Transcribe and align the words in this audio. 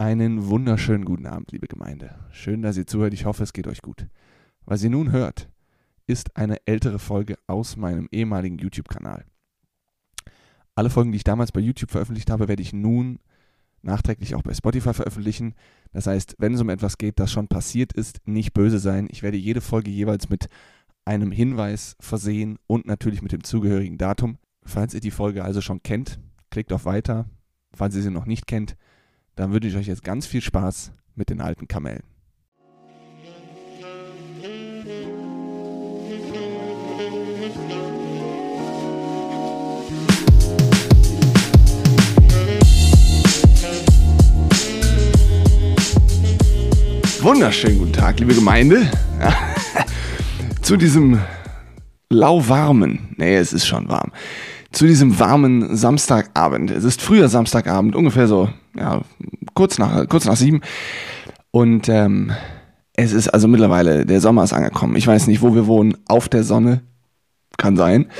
Einen 0.00 0.46
wunderschönen 0.48 1.04
guten 1.04 1.26
Abend, 1.26 1.52
liebe 1.52 1.66
Gemeinde. 1.66 2.14
Schön, 2.30 2.62
dass 2.62 2.78
ihr 2.78 2.86
zuhört. 2.86 3.12
Ich 3.12 3.26
hoffe, 3.26 3.42
es 3.42 3.52
geht 3.52 3.66
euch 3.66 3.82
gut. 3.82 4.06
Was 4.64 4.82
ihr 4.82 4.88
nun 4.88 5.12
hört, 5.12 5.50
ist 6.06 6.38
eine 6.38 6.56
ältere 6.66 6.98
Folge 6.98 7.36
aus 7.46 7.76
meinem 7.76 8.08
ehemaligen 8.10 8.56
YouTube-Kanal. 8.56 9.26
Alle 10.74 10.88
Folgen, 10.88 11.12
die 11.12 11.16
ich 11.16 11.24
damals 11.24 11.52
bei 11.52 11.60
YouTube 11.60 11.90
veröffentlicht 11.90 12.30
habe, 12.30 12.48
werde 12.48 12.62
ich 12.62 12.72
nun 12.72 13.18
nachträglich 13.82 14.34
auch 14.34 14.40
bei 14.40 14.54
Spotify 14.54 14.94
veröffentlichen. 14.94 15.52
Das 15.92 16.06
heißt, 16.06 16.36
wenn 16.38 16.54
es 16.54 16.62
um 16.62 16.70
etwas 16.70 16.96
geht, 16.96 17.20
das 17.20 17.30
schon 17.30 17.48
passiert 17.48 17.92
ist, 17.92 18.26
nicht 18.26 18.54
böse 18.54 18.78
sein. 18.78 19.06
Ich 19.10 19.22
werde 19.22 19.36
jede 19.36 19.60
Folge 19.60 19.90
jeweils 19.90 20.30
mit 20.30 20.46
einem 21.04 21.30
Hinweis 21.30 21.94
versehen 22.00 22.58
und 22.66 22.86
natürlich 22.86 23.20
mit 23.20 23.32
dem 23.32 23.44
zugehörigen 23.44 23.98
Datum. 23.98 24.38
Falls 24.62 24.94
ihr 24.94 25.00
die 25.00 25.10
Folge 25.10 25.44
also 25.44 25.60
schon 25.60 25.82
kennt, 25.82 26.18
klickt 26.48 26.72
auf 26.72 26.86
Weiter. 26.86 27.26
Falls 27.74 27.94
ihr 27.94 28.02
sie 28.02 28.10
noch 28.10 28.24
nicht 28.24 28.46
kennt, 28.46 28.78
dann 29.40 29.54
wünsche 29.54 29.68
ich 29.68 29.76
euch 29.76 29.86
jetzt 29.86 30.04
ganz 30.04 30.26
viel 30.26 30.42
Spaß 30.42 30.92
mit 31.14 31.30
den 31.30 31.40
alten 31.40 31.66
Kamellen. 31.66 32.02
Wunderschönen 47.22 47.78
guten 47.78 47.92
Tag, 47.94 48.20
liebe 48.20 48.34
Gemeinde. 48.34 48.90
Zu 50.60 50.76
diesem 50.76 51.18
lauwarmen, 52.10 53.14
nee, 53.16 53.36
es 53.36 53.54
ist 53.54 53.66
schon 53.66 53.88
warm, 53.88 54.12
zu 54.72 54.86
diesem 54.86 55.18
warmen 55.18 55.76
Samstagabend. 55.76 56.70
Es 56.70 56.84
ist 56.84 57.02
früher 57.02 57.28
Samstagabend, 57.28 57.96
ungefähr 57.96 58.28
so, 58.28 58.48
ja, 58.76 59.02
kurz 59.54 59.78
nach, 59.78 60.08
kurz 60.08 60.24
nach 60.24 60.36
sieben. 60.36 60.60
Und 61.50 61.88
ähm, 61.88 62.32
es 62.94 63.12
ist 63.12 63.28
also 63.28 63.48
mittlerweile, 63.48 64.06
der 64.06 64.20
Sommer 64.20 64.44
ist 64.44 64.52
angekommen. 64.52 64.96
Ich 64.96 65.06
weiß 65.06 65.26
nicht, 65.26 65.42
wo 65.42 65.54
wir 65.54 65.66
wohnen, 65.66 65.96
auf 66.06 66.28
der 66.28 66.44
Sonne. 66.44 66.82
Kann 67.56 67.76
sein. 67.76 68.10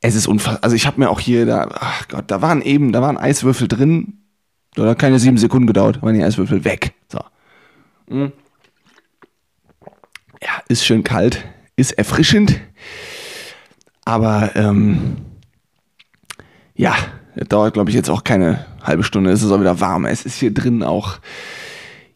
Es 0.00 0.14
ist 0.14 0.26
unfassbar. 0.26 0.64
Also 0.64 0.76
ich 0.76 0.86
habe 0.86 0.98
mir 0.98 1.10
auch 1.10 1.20
hier, 1.20 1.44
da, 1.44 1.68
ach 1.72 2.08
Gott, 2.08 2.24
da 2.28 2.40
waren 2.40 2.62
eben, 2.62 2.92
da 2.92 3.02
waren 3.02 3.18
Eiswürfel 3.18 3.68
drin. 3.68 4.20
Da 4.74 4.86
hat 4.86 4.98
keine 4.98 5.18
sieben 5.18 5.36
Sekunden 5.36 5.66
gedauert, 5.66 6.02
waren 6.02 6.14
die 6.14 6.24
Eiswürfel 6.24 6.64
weg. 6.64 6.94
So. 7.08 7.20
Hm. 8.08 8.32
Ja, 10.42 10.62
ist 10.68 10.86
schön 10.86 11.04
kalt, 11.04 11.44
ist 11.76 11.92
erfrischend. 11.92 12.60
Aber 14.04 14.56
ähm, 14.56 15.16
ja, 16.80 16.96
das 17.36 17.48
dauert, 17.48 17.74
glaube 17.74 17.90
ich, 17.90 17.96
jetzt 17.96 18.08
auch 18.08 18.24
keine 18.24 18.64
halbe 18.82 19.04
Stunde. 19.04 19.30
Es 19.30 19.42
ist 19.42 19.52
auch 19.52 19.60
wieder 19.60 19.80
warm. 19.80 20.06
Es 20.06 20.24
ist 20.24 20.38
hier 20.38 20.52
drin 20.52 20.82
auch, 20.82 21.18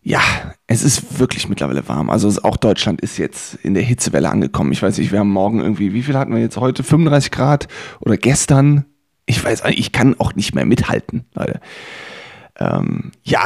ja, 0.01 0.23
es 0.67 0.83
ist 0.83 1.19
wirklich 1.19 1.51
mittlerweile 1.51 1.87
warm. 1.87 2.09
Also 2.09 2.31
auch 2.43 2.57
Deutschland 2.57 3.03
ist 3.03 3.19
jetzt 3.19 3.57
in 3.57 3.75
der 3.75 3.83
Hitzewelle 3.83 4.31
angekommen. 4.31 4.73
Ich 4.73 4.83
weiß 4.83 4.97
nicht, 4.97 5.13
wir 5.13 5.19
haben 5.19 5.31
morgen 5.31 5.61
irgendwie, 5.61 5.93
wie 5.93 6.03
viel 6.03 6.17
hatten 6.17 6.35
wir 6.35 6.41
jetzt 6.41 6.57
heute? 6.57 6.83
35 6.83 7.31
Grad 7.31 7.69
oder 8.01 8.17
gestern? 8.17 8.87
Ich 9.27 9.45
weiß, 9.45 9.65
ich 9.69 9.93
kann 9.93 10.19
auch 10.19 10.35
nicht 10.35 10.55
mehr 10.55 10.65
mithalten, 10.65 11.27
Leute. 11.35 11.61
Ähm, 12.59 13.13
ja, 13.23 13.45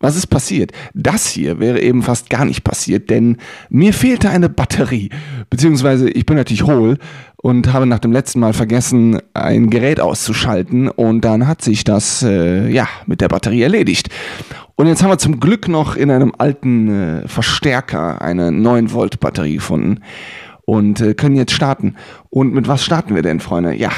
was 0.00 0.16
ist 0.16 0.28
passiert? 0.28 0.72
Das 0.94 1.26
hier 1.26 1.60
wäre 1.60 1.80
eben 1.80 2.02
fast 2.02 2.30
gar 2.30 2.46
nicht 2.46 2.64
passiert, 2.64 3.10
denn 3.10 3.36
mir 3.68 3.92
fehlte 3.92 4.30
eine 4.30 4.48
Batterie. 4.48 5.10
Beziehungsweise 5.50 6.08
ich 6.08 6.24
bin 6.24 6.36
natürlich 6.36 6.64
hohl 6.64 6.96
und 7.36 7.72
habe 7.72 7.84
nach 7.84 7.98
dem 7.98 8.10
letzten 8.10 8.40
Mal 8.40 8.54
vergessen, 8.54 9.20
ein 9.34 9.68
Gerät 9.68 10.00
auszuschalten 10.00 10.88
und 10.88 11.20
dann 11.20 11.46
hat 11.46 11.62
sich 11.62 11.84
das 11.84 12.22
äh, 12.22 12.68
ja 12.70 12.88
mit 13.06 13.20
der 13.20 13.28
Batterie 13.28 13.62
erledigt. 13.62 14.08
Und 14.74 14.86
jetzt 14.86 15.02
haben 15.02 15.10
wir 15.10 15.18
zum 15.18 15.38
Glück 15.38 15.68
noch 15.68 15.96
in 15.96 16.10
einem 16.10 16.32
alten 16.38 16.88
äh, 17.22 17.28
Verstärker 17.28 18.22
eine 18.22 18.50
9 18.50 18.92
Volt 18.92 19.20
Batterie 19.20 19.56
gefunden 19.56 20.00
und 20.64 21.02
äh, 21.02 21.12
können 21.12 21.36
jetzt 21.36 21.52
starten. 21.52 21.96
Und 22.30 22.54
mit 22.54 22.68
was 22.68 22.82
starten 22.82 23.14
wir 23.14 23.22
denn, 23.22 23.40
Freunde? 23.40 23.74
Ja, 23.74 23.90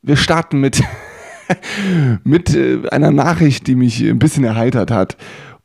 wir 0.00 0.16
starten 0.16 0.60
mit 0.60 0.82
mit 2.24 2.54
äh, 2.54 2.88
einer 2.90 3.10
Nachricht, 3.10 3.66
die 3.66 3.74
mich 3.74 4.00
ein 4.00 4.18
bisschen 4.18 4.44
erheitert 4.44 4.90
hat. 4.90 5.16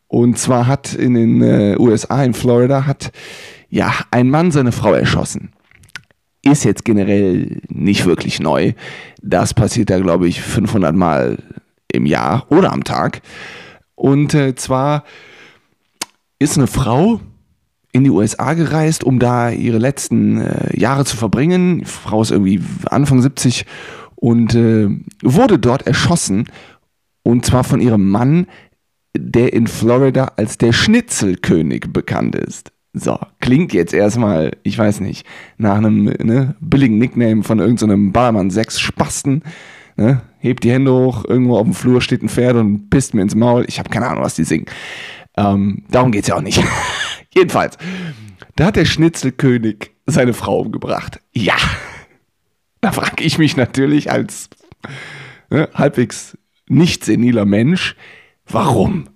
Und 0.08 0.38
zwar 0.38 0.68
hat 0.68 0.94
in 0.94 1.14
den 1.14 1.42
äh, 1.42 1.76
USA, 1.78 2.24
in 2.24 2.34
Florida, 2.34 2.86
hat 2.86 3.12
ja 3.70 3.94
ein 4.12 4.30
Mann 4.30 4.52
seine 4.52 4.72
Frau 4.72 4.94
erschossen. 4.94 5.52
Ist 6.44 6.64
jetzt 6.64 6.86
generell 6.86 7.62
nicht 7.68 8.06
wirklich 8.06 8.40
neu. 8.40 8.74
Das 9.22 9.54
passiert 9.54 9.90
da, 9.90 10.00
glaube 10.00 10.28
ich, 10.28 10.42
500 10.42 10.96
Mal 10.96 11.38
im 11.92 12.06
Jahr 12.06 12.46
oder 12.50 12.72
am 12.72 12.84
Tag. 12.84 13.22
Und 13.96 14.34
äh, 14.34 14.56
zwar 14.56 15.04
ist 16.40 16.58
eine 16.58 16.68
Frau 16.68 17.20
in 17.92 18.04
die 18.04 18.10
USA 18.10 18.54
gereist, 18.54 19.04
um 19.04 19.20
da 19.20 19.50
ihre 19.50 19.80
letzten 19.80 20.40
äh, 20.40 20.80
Jahre 20.80 21.04
zu 21.04 21.18
verbringen. 21.18 21.80
Die 21.80 21.86
Frau 21.86 22.22
ist 22.22 22.32
irgendwie 22.32 22.62
Anfang 22.86 23.22
70 23.22 23.66
und 24.16 24.56
äh, 24.56 24.90
wurde 25.24 25.60
dort 25.60 25.88
erschossen. 25.88 26.46
Und 27.24 27.46
zwar 27.46 27.64
von 27.64 27.82
ihrem 27.82 28.10
Mann, 28.10 28.48
der 29.20 29.54
in 29.54 29.68
Florida 29.68 30.34
als 30.38 30.58
der 30.58 30.74
Schnitzelkönig 30.74 31.86
bekannt 31.92 32.36
ist. 32.36 32.72
So, 32.94 33.20
klingt 33.40 33.74
jetzt 33.74 33.94
erstmal, 33.94 34.58
ich 34.64 34.78
weiß 34.78 35.02
nicht, 35.02 35.26
nach 35.58 35.78
einem 35.78 36.06
ne, 36.06 36.56
billigen 36.60 36.98
Nickname 36.98 37.44
von 37.44 37.60
irgendeinem 37.60 38.08
so 38.08 38.12
Ballermann 38.12 38.50
6 38.50 38.80
Spasten. 38.80 39.44
Ne? 39.98 40.22
Hebt 40.40 40.64
die 40.64 40.72
Hände 40.72 40.92
hoch, 40.92 41.26
irgendwo 41.26 41.58
auf 41.58 41.64
dem 41.64 41.74
Flur 41.74 42.02
steht 42.02 42.24
ein 42.24 42.30
Pferd 42.30 42.56
und 42.56 42.90
pisst 42.90 43.14
mir 43.14 43.22
ins 43.22 43.36
Maul. 43.36 43.66
Ich 43.68 43.80
habe 43.80 43.90
keine 43.90 44.08
Ahnung, 44.08 44.24
was 44.24 44.36
die 44.36 44.44
singen. 44.44 44.66
Ähm, 45.36 45.84
darum 45.90 46.12
geht's 46.12 46.28
ja 46.28 46.36
auch 46.36 46.42
nicht. 46.42 46.64
Jedenfalls, 47.34 47.78
da 48.56 48.66
hat 48.66 48.76
der 48.76 48.86
Schnitzelkönig 48.86 49.92
seine 50.06 50.34
Frau 50.34 50.60
umgebracht. 50.62 51.20
Ja. 51.34 51.56
Da 52.82 52.92
frage 52.92 53.24
ich 53.24 53.38
mich 53.38 53.58
natürlich 53.58 54.12
als 54.12 54.50
ne, 55.50 55.70
halbwegs 55.74 56.38
nicht 56.68 57.06
seniler 57.06 57.46
Mensch, 57.46 57.96
warum? 58.50 59.10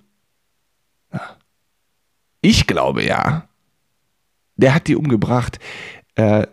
Ich 2.41 2.67
glaube 2.67 3.03
ja, 3.03 3.47
der 4.55 4.73
hat 4.73 4.87
die 4.87 4.95
umgebracht, 4.95 5.59
äh, 6.15 6.47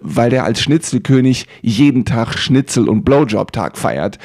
weil 0.00 0.30
der 0.30 0.44
als 0.44 0.60
Schnitzelkönig 0.60 1.46
jeden 1.60 2.04
Tag 2.04 2.38
Schnitzel- 2.38 2.88
und 2.88 3.04
Blowjob-Tag 3.04 3.76
feiert. 3.76 4.18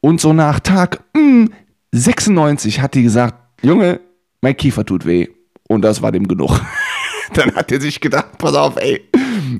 Und 0.00 0.20
so 0.20 0.32
nach 0.32 0.60
Tag 0.60 1.04
mh, 1.14 1.20
hm, 1.20 1.52
96 1.92 2.80
hat 2.80 2.94
die 2.94 3.02
gesagt, 3.02 3.34
Junge, 3.62 4.00
mein 4.40 4.56
Kiefer 4.56 4.84
tut 4.84 5.04
weh. 5.04 5.28
Und 5.68 5.82
das 5.82 6.02
war 6.02 6.12
dem 6.12 6.26
genug. 6.26 6.60
Dann 7.34 7.54
hat 7.54 7.70
er 7.70 7.80
sich 7.80 8.00
gedacht, 8.00 8.38
pass 8.38 8.54
auf, 8.54 8.76
ey, 8.76 9.08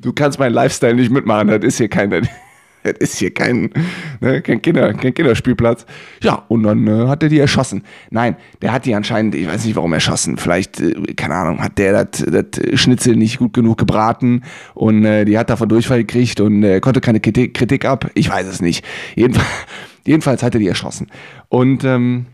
du 0.01 0.13
kannst 0.13 0.39
meinen 0.39 0.53
Lifestyle 0.53 0.95
nicht 0.95 1.11
mitmachen, 1.11 1.49
das 1.49 1.63
ist 1.63 1.79
hier 1.79 1.89
keine, 1.89 2.23
das 2.83 2.95
ist 2.99 3.19
hier 3.19 3.33
kein, 3.33 3.71
ne, 4.21 4.43
kein, 4.43 4.61
Kinder, 4.61 4.93
kein 4.95 5.15
Kinderspielplatz. 5.15 5.87
Ja, 6.23 6.45
und 6.49 6.63
dann 6.65 6.87
äh, 6.87 7.09
hat 7.09 7.23
er 7.23 7.29
die 7.29 7.39
erschossen. 7.39 7.85
Nein, 8.11 8.37
der 8.61 8.73
hat 8.73 8.87
die 8.87 8.95
anscheinend, 8.95 9.35
ich 9.35 9.47
weiß 9.47 9.65
nicht 9.65 9.77
warum 9.77 9.93
erschossen. 9.93 10.37
Vielleicht, 10.37 10.81
äh, 10.81 11.15
keine 11.15 11.35
Ahnung, 11.35 11.63
hat 11.63 11.79
der 11.79 12.05
das 12.05 12.81
Schnitzel 12.81 13.17
nicht 13.17 13.39
gut 13.39 13.53
genug 13.53 13.79
gebraten 13.79 14.43
und 14.75 15.05
äh, 15.05 15.25
die 15.25 15.39
hat 15.39 15.51
davon 15.51 15.69
Durchfall 15.69 15.99
gekriegt 15.99 16.41
und 16.41 16.63
äh, 16.63 16.81
konnte 16.81 17.01
keine 17.01 17.21
Kritik, 17.21 17.55
Kritik 17.55 17.85
ab. 17.85 18.11
Ich 18.15 18.29
weiß 18.29 18.47
es 18.47 18.61
nicht. 18.61 18.85
Jedenfalls, 19.15 19.47
jedenfalls 20.07 20.43
hat 20.43 20.55
er 20.55 20.61
die 20.61 20.69
erschossen. 20.69 21.09
Und 21.49 21.85
ähm, 21.85 22.27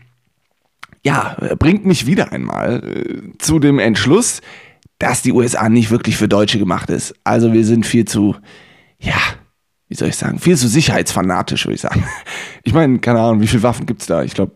ja, 1.03 1.37
bringt 1.57 1.85
mich 1.85 2.05
wieder 2.05 2.31
einmal 2.31 2.83
äh, 2.83 3.37
zu 3.37 3.59
dem 3.59 3.79
Entschluss, 3.79 4.41
dass 4.99 5.21
die 5.21 5.31
USA 5.31 5.69
nicht 5.69 5.91
wirklich 5.91 6.17
für 6.17 6.27
Deutsche 6.27 6.59
gemacht 6.59 6.89
ist. 6.89 7.15
Also 7.23 7.53
wir 7.53 7.63
sind 7.65 7.85
viel 7.85 8.05
zu, 8.05 8.35
ja, 8.99 9.19
wie 9.89 9.95
soll 9.95 10.09
ich 10.09 10.15
sagen, 10.15 10.39
viel 10.39 10.55
zu 10.55 10.67
sicherheitsfanatisch, 10.67 11.65
würde 11.65 11.75
ich 11.75 11.81
sagen. 11.81 12.03
Ich 12.63 12.73
meine, 12.73 12.99
keine 12.99 13.19
Ahnung, 13.19 13.41
wie 13.41 13.47
viele 13.47 13.63
Waffen 13.63 13.85
gibt 13.85 14.01
es 14.01 14.07
da? 14.07 14.21
Ich 14.23 14.33
glaube, 14.35 14.53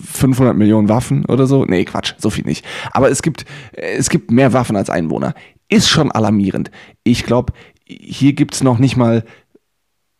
500 0.00 0.56
Millionen 0.56 0.88
Waffen 0.88 1.24
oder 1.24 1.46
so? 1.46 1.64
Nee, 1.64 1.84
Quatsch, 1.84 2.14
so 2.18 2.30
viel 2.30 2.44
nicht. 2.44 2.64
Aber 2.92 3.10
es 3.10 3.22
gibt, 3.22 3.46
es 3.72 4.10
gibt 4.10 4.30
mehr 4.30 4.52
Waffen 4.52 4.76
als 4.76 4.90
Einwohner. 4.90 5.34
Ist 5.68 5.88
schon 5.88 6.12
alarmierend. 6.12 6.70
Ich 7.02 7.24
glaube, 7.24 7.52
hier 7.84 8.34
gibt 8.34 8.54
es 8.54 8.62
noch 8.62 8.78
nicht 8.78 8.96
mal 8.96 9.24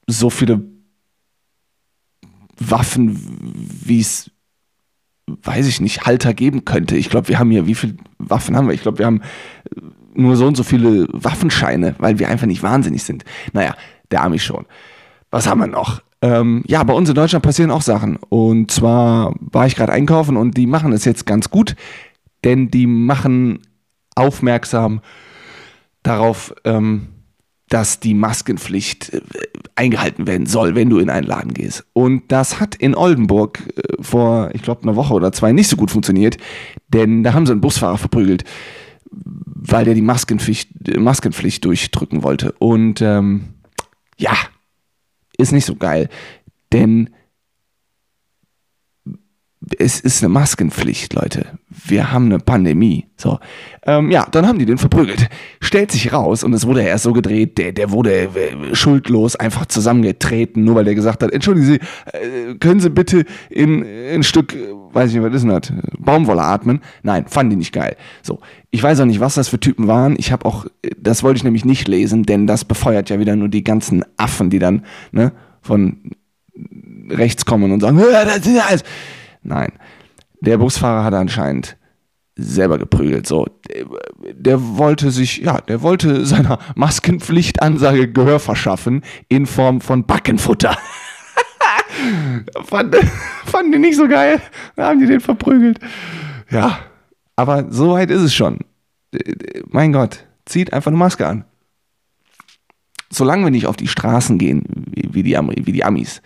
so 0.08 0.30
viele 0.30 0.64
Waffen, 2.58 3.20
wie 3.84 4.00
es 4.00 4.30
weiß 5.26 5.66
ich 5.66 5.80
nicht, 5.80 6.06
Halter 6.06 6.34
geben 6.34 6.64
könnte. 6.64 6.96
Ich 6.96 7.10
glaube, 7.10 7.28
wir 7.28 7.38
haben 7.38 7.50
hier, 7.50 7.66
wie 7.66 7.74
viele 7.74 7.96
Waffen 8.18 8.56
haben 8.56 8.68
wir? 8.68 8.74
Ich 8.74 8.82
glaube, 8.82 8.98
wir 8.98 9.06
haben 9.06 9.22
nur 10.14 10.36
so 10.36 10.46
und 10.46 10.56
so 10.56 10.62
viele 10.62 11.08
Waffenscheine, 11.12 11.94
weil 11.98 12.18
wir 12.18 12.28
einfach 12.28 12.46
nicht 12.46 12.62
wahnsinnig 12.62 13.02
sind. 13.02 13.24
Naja, 13.52 13.74
der 14.10 14.22
Army 14.22 14.38
schon. 14.38 14.66
Was 15.30 15.46
haben 15.46 15.60
wir 15.60 15.66
noch? 15.66 16.02
Ähm, 16.22 16.62
ja, 16.66 16.82
bei 16.82 16.94
uns 16.94 17.08
in 17.08 17.14
Deutschland 17.14 17.44
passieren 17.44 17.70
auch 17.70 17.82
Sachen. 17.82 18.16
Und 18.16 18.70
zwar 18.70 19.34
war 19.40 19.66
ich 19.66 19.76
gerade 19.76 19.92
einkaufen 19.92 20.36
und 20.36 20.56
die 20.56 20.66
machen 20.66 20.92
es 20.92 21.04
jetzt 21.04 21.26
ganz 21.26 21.50
gut, 21.50 21.76
denn 22.44 22.70
die 22.70 22.86
machen 22.86 23.60
aufmerksam 24.14 25.00
darauf, 26.02 26.54
ähm, 26.64 27.08
dass 27.68 28.00
die 28.00 28.14
Maskenpflicht 28.14 29.12
äh, 29.12 29.20
eingehalten 29.74 30.26
werden 30.26 30.46
soll, 30.46 30.74
wenn 30.74 30.88
du 30.88 30.98
in 30.98 31.10
einen 31.10 31.26
Laden 31.26 31.52
gehst. 31.52 31.84
Und 31.92 32.24
das 32.28 32.60
hat 32.60 32.76
in 32.76 32.94
Oldenburg 32.94 33.60
äh, 33.76 34.02
vor, 34.02 34.50
ich 34.54 34.62
glaube, 34.62 34.84
einer 34.84 34.96
Woche 34.96 35.14
oder 35.14 35.32
zwei 35.32 35.52
nicht 35.52 35.68
so 35.68 35.76
gut 35.76 35.90
funktioniert, 35.90 36.38
denn 36.88 37.22
da 37.24 37.34
haben 37.34 37.46
sie 37.46 37.52
einen 37.52 37.60
Busfahrer 37.60 37.98
verprügelt, 37.98 38.44
weil 39.10 39.84
der 39.84 39.94
die 39.94 40.02
Maskenpflicht, 40.02 40.96
Maskenpflicht 40.98 41.64
durchdrücken 41.64 42.22
wollte. 42.22 42.52
Und 42.58 43.02
ähm, 43.02 43.55
ja, 44.18 44.36
ist 45.38 45.52
nicht 45.52 45.66
so 45.66 45.76
geil, 45.76 46.08
denn 46.72 47.14
es 49.78 49.98
ist 49.98 50.22
eine 50.22 50.32
Maskenpflicht, 50.32 51.12
Leute. 51.14 51.46
Wir 51.68 52.12
haben 52.12 52.26
eine 52.26 52.38
Pandemie. 52.38 53.06
So. 53.16 53.40
Ähm, 53.84 54.12
ja, 54.12 54.26
dann 54.30 54.46
haben 54.46 54.60
die 54.60 54.64
den 54.64 54.78
verprügelt. 54.78 55.28
Stellt 55.60 55.90
sich 55.90 56.12
raus, 56.12 56.44
und 56.44 56.52
es 56.52 56.66
wurde 56.66 56.82
erst 56.82 57.02
so 57.02 57.12
gedreht, 57.12 57.58
der, 57.58 57.72
der 57.72 57.90
wurde 57.90 58.12
äh, 58.12 58.74
schuldlos 58.74 59.34
einfach 59.34 59.66
zusammengetreten, 59.66 60.62
nur 60.62 60.76
weil 60.76 60.84
der 60.84 60.94
gesagt 60.94 61.22
hat, 61.22 61.32
entschuldigen 61.32 61.66
Sie, 61.66 61.80
äh, 62.12 62.54
können 62.60 62.78
Sie 62.78 62.90
bitte 62.90 63.24
in, 63.50 63.82
in 63.82 64.20
ein 64.20 64.22
Stück, 64.22 64.54
äh, 64.54 64.68
weiß 64.92 65.10
ich 65.10 65.16
nicht, 65.16 65.24
was 65.24 65.34
ist 65.34 65.42
denn 65.42 65.50
das, 65.50 65.72
Baumwolle 65.98 66.42
atmen? 66.42 66.80
Nein, 67.02 67.26
fanden 67.26 67.50
die 67.50 67.56
nicht 67.56 67.72
geil. 67.72 67.96
So. 68.22 68.38
Ich 68.70 68.82
weiß 68.82 69.00
auch 69.00 69.06
nicht, 69.06 69.20
was 69.20 69.34
das 69.34 69.48
für 69.48 69.58
Typen 69.58 69.88
waren. 69.88 70.14
Ich 70.18 70.30
habe 70.30 70.44
auch, 70.44 70.66
das 70.96 71.24
wollte 71.24 71.38
ich 71.38 71.44
nämlich 71.44 71.64
nicht 71.64 71.88
lesen, 71.88 72.22
denn 72.22 72.46
das 72.46 72.64
befeuert 72.64 73.10
ja 73.10 73.18
wieder 73.18 73.34
nur 73.34 73.48
die 73.48 73.64
ganzen 73.64 74.04
Affen, 74.16 74.50
die 74.50 74.58
dann, 74.58 74.84
ne, 75.10 75.32
von 75.60 76.12
rechts 77.10 77.44
kommen 77.44 77.72
und 77.72 77.80
sagen, 77.80 77.98
das 77.98 78.46
ist 78.46 78.70
alles 78.70 78.84
Nein. 79.46 79.72
Der 80.40 80.58
Busfahrer 80.58 81.04
hat 81.04 81.14
anscheinend 81.14 81.76
selber 82.34 82.78
geprügelt. 82.78 83.26
So, 83.26 83.46
der, 83.68 83.86
der, 84.34 84.76
wollte 84.76 85.10
sich, 85.10 85.38
ja, 85.38 85.60
der 85.60 85.82
wollte 85.82 86.26
seiner 86.26 86.58
Maskenpflichtansage 86.74 88.12
Gehör 88.12 88.40
verschaffen 88.40 89.02
in 89.28 89.46
Form 89.46 89.80
von 89.80 90.04
Backenfutter. 90.04 90.76
fand, 92.64 92.94
fanden 93.46 93.72
die 93.72 93.78
nicht 93.78 93.96
so 93.96 94.08
geil. 94.08 94.40
Da 94.74 94.88
haben 94.88 95.00
die 95.00 95.06
den 95.06 95.20
verprügelt. 95.20 95.78
Ja, 96.50 96.80
aber 97.36 97.66
so 97.70 97.92
weit 97.92 98.10
ist 98.10 98.22
es 98.22 98.34
schon. 98.34 98.58
Mein 99.68 99.92
Gott, 99.92 100.24
zieht 100.44 100.72
einfach 100.72 100.90
eine 100.90 100.98
Maske 100.98 101.26
an. 101.26 101.44
Solange 103.08 103.44
wir 103.44 103.50
nicht 103.50 103.66
auf 103.66 103.76
die 103.76 103.88
Straßen 103.88 104.36
gehen, 104.36 104.64
wie 104.92 105.22
die, 105.22 105.36
wie 105.36 105.72
die 105.72 105.84
Amis, 105.84 106.20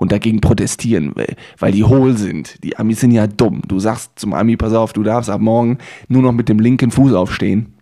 und 0.00 0.12
dagegen 0.12 0.40
protestieren, 0.40 1.12
weil, 1.14 1.36
weil 1.58 1.72
die 1.72 1.84
hohl 1.84 2.16
sind. 2.16 2.64
Die 2.64 2.78
Amis 2.78 3.00
sind 3.00 3.10
ja 3.10 3.26
dumm. 3.26 3.60
Du 3.68 3.78
sagst 3.78 4.18
zum 4.18 4.32
Ami, 4.32 4.56
pass 4.56 4.72
auf, 4.72 4.94
du 4.94 5.02
darfst 5.02 5.28
ab 5.28 5.42
morgen 5.42 5.76
nur 6.08 6.22
noch 6.22 6.32
mit 6.32 6.48
dem 6.48 6.58
linken 6.58 6.90
Fuß 6.90 7.12
aufstehen. 7.12 7.74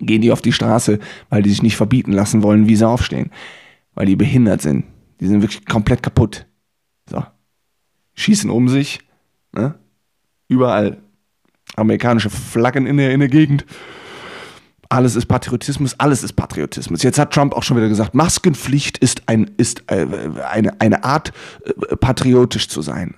Gehen 0.00 0.22
die 0.22 0.32
auf 0.32 0.40
die 0.40 0.52
Straße, 0.52 0.98
weil 1.28 1.42
die 1.42 1.50
sich 1.50 1.62
nicht 1.62 1.76
verbieten 1.76 2.12
lassen 2.12 2.42
wollen, 2.42 2.68
wie 2.68 2.76
sie 2.76 2.88
aufstehen. 2.88 3.30
Weil 3.94 4.06
die 4.06 4.16
behindert 4.16 4.62
sind. 4.62 4.86
Die 5.20 5.26
sind 5.26 5.42
wirklich 5.42 5.66
komplett 5.66 6.02
kaputt. 6.02 6.46
So. 7.08 7.22
Schießen 8.14 8.48
um 8.48 8.70
sich. 8.70 9.00
Ne? 9.52 9.74
Überall 10.48 10.96
amerikanische 11.76 12.30
Flaggen 12.30 12.86
in 12.86 12.96
der, 12.96 13.12
in 13.12 13.20
der 13.20 13.28
Gegend 13.28 13.66
alles 14.88 15.16
ist 15.16 15.26
Patriotismus, 15.26 15.98
alles 15.98 16.22
ist 16.22 16.34
Patriotismus. 16.34 17.02
Jetzt 17.02 17.18
hat 17.18 17.32
Trump 17.32 17.54
auch 17.54 17.62
schon 17.62 17.76
wieder 17.76 17.88
gesagt, 17.88 18.14
Maskenpflicht 18.14 18.98
ist, 18.98 19.22
ein, 19.26 19.50
ist 19.56 19.84
äh, 19.90 20.06
eine, 20.48 20.80
eine 20.80 21.04
Art, 21.04 21.32
äh, 21.64 21.96
patriotisch 21.96 22.68
zu 22.68 22.82
sein. 22.82 23.14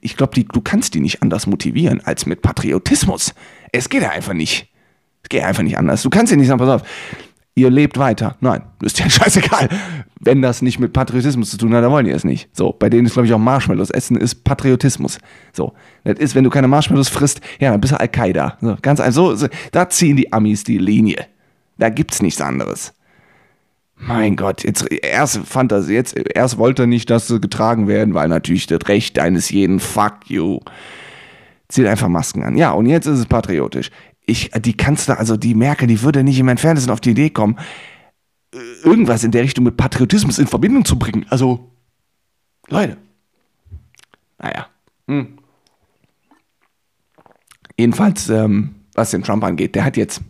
Ich 0.00 0.16
glaube, 0.16 0.42
du 0.42 0.60
kannst 0.60 0.94
die 0.94 1.00
nicht 1.00 1.22
anders 1.22 1.46
motivieren 1.46 2.00
als 2.04 2.26
mit 2.26 2.42
Patriotismus. 2.42 3.34
Es 3.72 3.88
geht 3.88 4.02
ja 4.02 4.10
einfach 4.10 4.34
nicht. 4.34 4.68
Es 5.22 5.28
geht 5.28 5.42
einfach 5.42 5.62
nicht 5.62 5.78
anders. 5.78 6.02
Du 6.02 6.10
kannst 6.10 6.30
ja 6.30 6.36
nicht 6.36 6.48
sagen, 6.48 6.58
pass 6.58 6.82
auf, 6.82 6.88
ihr 7.60 7.70
lebt 7.70 7.98
weiter. 7.98 8.36
Nein, 8.40 8.62
ist 8.82 8.98
ja 8.98 9.08
scheißegal. 9.08 9.68
Wenn 10.20 10.42
das 10.42 10.62
nicht 10.62 10.78
mit 10.78 10.92
Patriotismus 10.92 11.50
zu 11.50 11.56
tun 11.56 11.74
hat, 11.74 11.82
dann 11.82 11.90
wollen 11.90 12.04
die 12.06 12.12
es 12.12 12.24
nicht. 12.24 12.48
So, 12.52 12.72
bei 12.72 12.90
denen 12.90 13.06
ist, 13.06 13.14
glaube 13.14 13.26
ich, 13.26 13.32
auch 13.32 13.38
Marshmallows 13.38 13.90
essen 13.90 14.16
ist 14.16 14.44
Patriotismus. 14.44 15.18
So, 15.52 15.72
das 16.04 16.18
ist, 16.18 16.34
wenn 16.34 16.44
du 16.44 16.50
keine 16.50 16.68
Marshmallows 16.68 17.08
frisst, 17.08 17.40
ja, 17.58 17.70
dann 17.70 17.80
bist 17.80 17.92
du 17.92 18.00
Al-Qaida. 18.00 18.58
So, 18.60 18.76
ganz 18.82 19.00
einfach, 19.00 19.12
so, 19.12 19.34
so, 19.34 19.48
da 19.72 19.88
ziehen 19.88 20.16
die 20.16 20.32
Amis 20.32 20.64
die 20.64 20.78
Linie. 20.78 21.26
Da 21.78 21.88
gibt's 21.88 22.20
nichts 22.20 22.40
anderes. 22.40 22.92
Mein 23.96 24.36
Gott, 24.36 24.64
jetzt 24.64 24.90
erst 24.90 25.38
fand 25.46 25.72
er, 25.72 25.82
jetzt 25.82 26.16
erst 26.34 26.56
wollte 26.56 26.84
er 26.84 26.86
nicht, 26.86 27.10
dass 27.10 27.28
sie 27.28 27.38
getragen 27.38 27.86
werden, 27.86 28.14
weil 28.14 28.28
natürlich 28.28 28.66
das 28.66 28.88
Recht 28.88 29.18
eines 29.18 29.50
jeden 29.50 29.78
Fuck 29.78 30.28
you. 30.28 30.60
Zieht 31.68 31.86
einfach 31.86 32.08
Masken 32.08 32.42
an. 32.42 32.56
Ja, 32.56 32.72
und 32.72 32.86
jetzt 32.86 33.06
ist 33.06 33.18
es 33.18 33.26
patriotisch 33.26 33.90
ich, 34.26 34.50
die 34.50 34.76
Kanzler, 34.76 35.18
also 35.18 35.36
die 35.36 35.54
Merkel, 35.54 35.88
die 35.88 36.02
würde 36.02 36.22
nicht 36.22 36.38
im 36.38 36.48
Entferntesten 36.48 36.92
auf 36.92 37.00
die 37.00 37.10
Idee 37.10 37.30
kommen, 37.30 37.58
irgendwas 38.82 39.24
in 39.24 39.30
der 39.30 39.42
Richtung 39.42 39.64
mit 39.64 39.76
Patriotismus 39.76 40.38
in 40.38 40.46
Verbindung 40.46 40.84
zu 40.84 40.98
bringen. 40.98 41.26
Also, 41.28 41.70
Leute. 42.68 42.96
Naja. 44.38 44.66
Hm. 45.06 45.38
Jedenfalls, 47.76 48.28
ähm, 48.28 48.74
was 48.94 49.10
den 49.10 49.22
Trump 49.22 49.44
angeht, 49.44 49.74
der 49.74 49.84
hat 49.84 49.96
jetzt, 49.96 50.20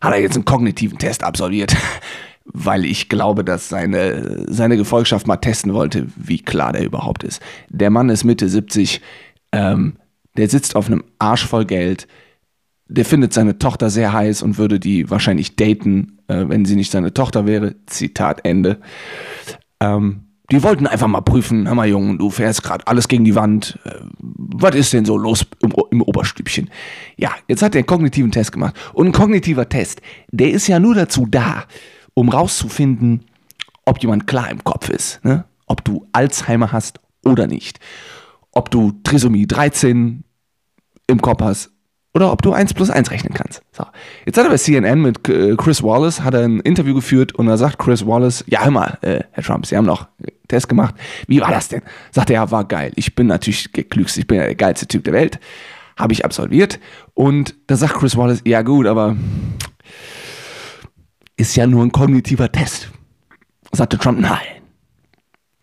hat 0.00 0.12
er 0.12 0.20
jetzt 0.20 0.36
einen 0.36 0.44
kognitiven 0.44 0.98
Test 0.98 1.22
absolviert, 1.22 1.76
weil 2.44 2.84
ich 2.84 3.08
glaube, 3.08 3.44
dass 3.44 3.68
seine, 3.68 4.46
seine 4.48 4.76
Gefolgschaft 4.76 5.26
mal 5.26 5.36
testen 5.36 5.74
wollte, 5.74 6.06
wie 6.16 6.40
klar 6.40 6.72
der 6.72 6.84
überhaupt 6.84 7.24
ist. 7.24 7.42
Der 7.68 7.90
Mann 7.90 8.08
ist 8.08 8.24
Mitte 8.24 8.48
70, 8.48 9.00
ähm, 9.52 9.96
der 10.36 10.48
sitzt 10.48 10.76
auf 10.76 10.86
einem 10.86 11.04
Arsch 11.18 11.46
voll 11.46 11.66
Geld, 11.66 12.06
der 12.88 13.04
findet 13.04 13.32
seine 13.32 13.58
Tochter 13.58 13.90
sehr 13.90 14.12
heiß 14.12 14.42
und 14.42 14.58
würde 14.58 14.80
die 14.80 15.10
wahrscheinlich 15.10 15.56
daten, 15.56 16.18
äh, 16.28 16.44
wenn 16.48 16.64
sie 16.64 16.76
nicht 16.76 16.90
seine 16.90 17.12
Tochter 17.14 17.46
wäre. 17.46 17.76
Zitat 17.86 18.44
Ende. 18.44 18.80
Ähm, 19.80 20.24
die 20.50 20.62
wollten 20.62 20.86
einfach 20.86 21.06
mal 21.06 21.20
prüfen, 21.20 21.66
hör 21.66 21.74
mal 21.74 21.86
Junge, 21.86 22.16
du 22.16 22.30
fährst 22.30 22.62
gerade 22.62 22.86
alles 22.86 23.06
gegen 23.08 23.24
die 23.24 23.34
Wand. 23.34 23.78
Äh, 23.84 23.96
was 24.18 24.74
ist 24.74 24.94
denn 24.94 25.04
so 25.04 25.18
los 25.18 25.46
im, 25.60 25.74
im, 25.90 26.00
Oberstübchen? 26.00 26.70
Ja, 27.18 27.32
jetzt 27.46 27.62
hat 27.62 27.74
er 27.74 27.80
einen 27.80 27.86
kognitiven 27.86 28.32
Test 28.32 28.52
gemacht. 28.52 28.74
Und 28.94 29.08
ein 29.08 29.12
kognitiver 29.12 29.68
Test, 29.68 30.00
der 30.30 30.50
ist 30.50 30.66
ja 30.66 30.80
nur 30.80 30.94
dazu 30.94 31.26
da, 31.26 31.64
um 32.14 32.30
rauszufinden, 32.30 33.26
ob 33.84 34.00
jemand 34.00 34.26
klar 34.26 34.50
im 34.50 34.64
Kopf 34.64 34.88
ist. 34.88 35.22
Ne? 35.22 35.44
Ob 35.66 35.84
du 35.84 36.06
Alzheimer 36.12 36.72
hast 36.72 37.00
oder 37.22 37.46
nicht. 37.46 37.78
Ob 38.52 38.70
du 38.70 38.92
Trisomie 39.04 39.46
13 39.46 40.24
im 41.06 41.20
Kopf 41.20 41.42
hast 41.42 41.70
oder 42.18 42.32
ob 42.32 42.42
du 42.42 42.52
1 42.52 42.74
plus 42.74 42.90
1 42.90 43.12
rechnen 43.12 43.32
kannst. 43.32 43.62
So. 43.70 43.86
Jetzt 44.26 44.36
hat 44.36 44.44
er 44.44 44.50
bei 44.50 44.56
CNN 44.56 45.00
mit 45.00 45.28
äh, 45.28 45.54
Chris 45.54 45.84
Wallace 45.84 46.22
hat 46.22 46.34
er 46.34 46.42
ein 46.42 46.58
Interview 46.60 46.92
geführt 46.94 47.32
und 47.32 47.46
da 47.46 47.56
sagt 47.56 47.78
Chris 47.78 48.04
Wallace, 48.04 48.44
ja 48.48 48.64
hör 48.64 48.72
mal, 48.72 48.98
äh, 49.02 49.20
Herr 49.30 49.44
Trump, 49.44 49.66
Sie 49.66 49.76
haben 49.76 49.84
noch 49.84 50.08
einen 50.18 50.32
Test 50.48 50.68
gemacht. 50.68 50.96
Wie 51.28 51.40
war 51.40 51.52
das 51.52 51.68
denn? 51.68 51.82
Sagt 52.10 52.30
er, 52.30 52.34
ja, 52.34 52.50
war 52.50 52.64
geil. 52.64 52.90
Ich 52.96 53.14
bin 53.14 53.28
natürlich 53.28 53.70
der 53.70 53.84
ich 53.84 54.26
bin 54.26 54.38
der 54.38 54.56
geilste 54.56 54.88
Typ 54.88 55.04
der 55.04 55.12
Welt. 55.12 55.38
Habe 55.96 56.12
ich 56.12 56.24
absolviert. 56.24 56.80
Und 57.14 57.54
da 57.68 57.76
sagt 57.76 57.94
Chris 57.94 58.16
Wallace, 58.16 58.42
ja 58.44 58.62
gut, 58.62 58.88
aber 58.88 59.16
ist 61.36 61.54
ja 61.54 61.68
nur 61.68 61.84
ein 61.84 61.92
kognitiver 61.92 62.50
Test. 62.50 62.90
Sagte 63.70 63.96
Trump, 63.96 64.18
nein. 64.18 64.40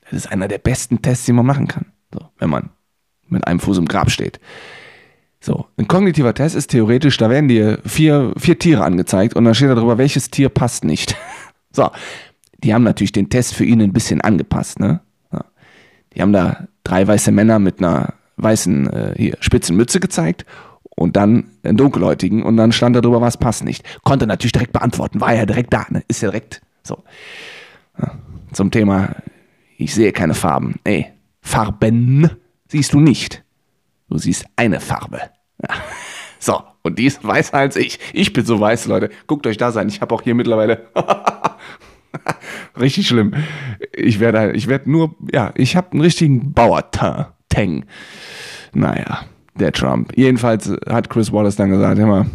Das 0.06 0.14
ist 0.14 0.32
einer 0.32 0.48
der 0.48 0.60
besten 0.60 1.02
Tests, 1.02 1.26
die 1.26 1.34
man 1.34 1.46
machen 1.46 1.68
kann. 1.68 1.88
So, 2.14 2.30
wenn 2.38 2.50
man 2.50 2.70
mit 3.28 3.46
einem 3.46 3.60
Fuß 3.60 3.78
im 3.78 3.88
Grab 3.88 4.10
steht. 4.10 4.40
So, 5.46 5.68
ein 5.78 5.88
kognitiver 5.88 6.34
Test 6.34 6.56
ist 6.56 6.72
theoretisch, 6.72 7.18
da 7.18 7.30
werden 7.30 7.48
dir 7.48 7.78
vier, 7.86 8.34
vier 8.36 8.58
Tiere 8.58 8.84
angezeigt 8.84 9.36
und 9.36 9.46
dann 9.46 9.54
steht 9.54 9.70
darüber, 9.70 10.00
welches 10.00 10.32
Tier 10.32 10.50
passt 10.50 10.84
nicht. 10.84 11.16
so, 11.72 11.92
die 12.64 12.74
haben 12.74 12.82
natürlich 12.82 13.12
den 13.12 13.30
Test 13.30 13.54
für 13.54 13.64
ihn 13.64 13.80
ein 13.80 13.94
bisschen 13.94 14.22
angepasst, 14.22 14.80
ne? 14.80 15.02
Die 16.16 16.22
haben 16.24 16.34
da 16.34 16.68
drei 16.84 17.06
weiße 17.06 17.32
Männer 17.32 17.60
mit 17.60 17.78
einer 17.78 18.16
weißen 18.38 18.90
äh, 18.92 19.14
hier, 19.18 19.38
spitzen 19.40 19.76
Mütze 19.76 20.00
gezeigt 20.00 20.48
und 20.96 21.16
dann 21.16 21.52
einen 21.62 21.78
dunkelhäutigen 21.78 22.42
und 22.42 22.58
dann 22.58 22.72
stand 22.72 22.96
darüber, 22.96 23.22
was 23.22 23.38
passt 23.38 23.64
nicht. 23.64 23.84
Konnte 24.04 24.26
natürlich 24.26 24.54
direkt 24.54 24.74
beantworten, 24.74 25.22
war 25.22 25.36
ja 25.36 25.46
direkt 25.46 25.72
da, 25.72 25.86
ne? 25.90 26.02
Ist 26.08 26.24
ja 26.24 26.30
direkt 26.30 26.64
so. 26.82 27.04
Ja. 28.00 28.14
Zum 28.52 28.72
Thema, 28.72 29.16
ich 29.78 29.94
sehe 29.94 30.12
keine 30.12 30.34
Farben. 30.34 30.80
Ey, 30.84 31.12
Farben 31.40 32.32
siehst 32.68 32.94
du 32.94 33.00
nicht. 33.00 33.44
Du 34.10 34.18
siehst 34.18 34.46
eine 34.56 34.80
Farbe. 34.80 35.20
So, 36.38 36.62
und 36.84 37.00
die 37.00 37.06
ist 37.06 37.26
weißer 37.26 37.56
als 37.56 37.76
ich. 37.76 37.98
Ich 38.14 38.32
bin 38.32 38.46
so 38.46 38.60
weiß, 38.60 38.86
Leute. 38.86 39.10
Guckt 39.26 39.48
euch 39.48 39.58
da 39.58 39.72
sein. 39.72 39.88
Ich 39.88 40.02
habe 40.02 40.14
auch 40.14 40.22
hier 40.22 40.36
mittlerweile. 40.36 40.86
Richtig 42.80 43.08
schlimm. 43.08 43.34
Ich 43.94 44.20
werde 44.20 44.52
ich 44.52 44.68
werd 44.68 44.86
nur, 44.86 45.16
ja, 45.34 45.52
ich 45.56 45.76
habe 45.76 45.94
einen 45.94 46.02
richtigen 46.02 46.54
Bauer-Tang. 46.54 47.86
Naja, 48.74 49.22
der 49.56 49.72
Trump. 49.72 50.12
Jedenfalls 50.16 50.72
hat 50.88 51.10
Chris 51.10 51.32
Wallace 51.32 51.56
dann 51.56 51.72
gesagt, 51.72 51.98
immer, 51.98 52.28